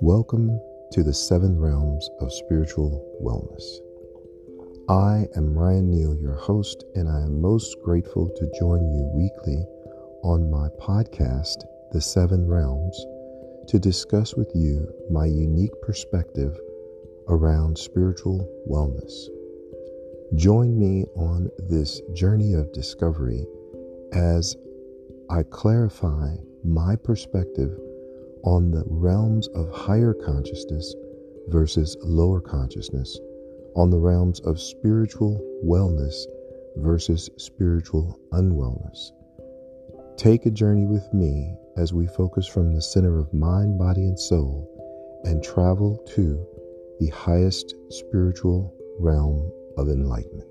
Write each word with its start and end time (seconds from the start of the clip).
Welcome 0.00 0.60
to 0.92 1.02
the 1.02 1.12
seven 1.12 1.58
realms 1.58 2.08
of 2.20 2.32
spiritual 2.32 3.04
wellness. 3.20 3.64
I 4.88 5.26
am 5.36 5.58
Ryan 5.58 5.90
Neal, 5.90 6.14
your 6.14 6.36
host, 6.36 6.84
and 6.94 7.08
I 7.08 7.22
am 7.22 7.40
most 7.40 7.76
grateful 7.82 8.28
to 8.28 8.52
join 8.60 8.88
you 8.92 9.10
weekly 9.12 9.66
on 10.22 10.48
my 10.48 10.68
podcast, 10.80 11.64
The 11.90 12.00
Seven 12.00 12.46
Realms, 12.46 12.96
to 13.66 13.80
discuss 13.80 14.34
with 14.34 14.52
you 14.54 14.88
my 15.10 15.26
unique 15.26 15.74
perspective 15.82 16.56
around 17.26 17.76
spiritual 17.76 18.48
wellness. 18.70 19.26
Join 20.38 20.78
me 20.78 21.06
on 21.16 21.48
this 21.68 22.00
journey 22.14 22.52
of 22.52 22.72
discovery 22.72 23.44
as 24.12 24.54
I 25.28 25.42
clarify 25.42 26.36
my 26.62 26.94
perspective 26.94 27.76
on 28.48 28.70
the 28.70 28.82
realms 28.86 29.46
of 29.48 29.70
higher 29.70 30.14
consciousness 30.14 30.94
versus 31.48 31.98
lower 32.00 32.40
consciousness, 32.40 33.18
on 33.76 33.90
the 33.90 33.98
realms 33.98 34.40
of 34.40 34.58
spiritual 34.58 35.38
wellness 35.62 36.14
versus 36.76 37.28
spiritual 37.36 38.18
unwellness. 38.32 39.12
Take 40.16 40.46
a 40.46 40.50
journey 40.50 40.86
with 40.86 41.12
me 41.12 41.54
as 41.76 41.92
we 41.92 42.06
focus 42.06 42.46
from 42.46 42.72
the 42.74 42.80
center 42.80 43.18
of 43.18 43.34
mind, 43.34 43.78
body, 43.78 44.06
and 44.06 44.18
soul 44.18 44.66
and 45.24 45.44
travel 45.44 46.02
to 46.14 46.46
the 47.00 47.08
highest 47.08 47.74
spiritual 47.90 48.74
realm 48.98 49.52
of 49.76 49.90
enlightenment. 49.90 50.48